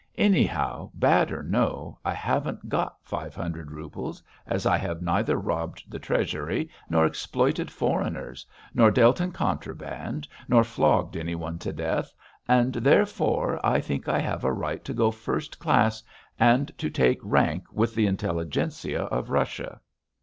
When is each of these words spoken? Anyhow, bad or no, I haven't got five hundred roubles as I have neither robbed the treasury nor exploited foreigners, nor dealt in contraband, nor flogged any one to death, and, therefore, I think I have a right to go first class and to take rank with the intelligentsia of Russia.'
Anyhow, 0.17 0.89
bad 0.95 1.31
or 1.31 1.43
no, 1.43 1.99
I 2.03 2.15
haven't 2.15 2.69
got 2.69 2.97
five 3.03 3.35
hundred 3.35 3.69
roubles 3.71 4.23
as 4.47 4.65
I 4.65 4.79
have 4.79 4.99
neither 5.03 5.37
robbed 5.37 5.83
the 5.87 5.99
treasury 5.99 6.71
nor 6.89 7.05
exploited 7.05 7.69
foreigners, 7.69 8.43
nor 8.73 8.89
dealt 8.89 9.21
in 9.21 9.31
contraband, 9.31 10.27
nor 10.47 10.63
flogged 10.63 11.15
any 11.15 11.35
one 11.35 11.59
to 11.59 11.71
death, 11.71 12.15
and, 12.47 12.73
therefore, 12.73 13.63
I 13.63 13.79
think 13.79 14.07
I 14.07 14.17
have 14.17 14.43
a 14.43 14.51
right 14.51 14.83
to 14.85 14.93
go 14.95 15.11
first 15.11 15.59
class 15.59 16.01
and 16.39 16.75
to 16.79 16.89
take 16.89 17.19
rank 17.21 17.65
with 17.71 17.93
the 17.93 18.07
intelligentsia 18.07 19.03
of 19.03 19.29
Russia.' 19.29 19.81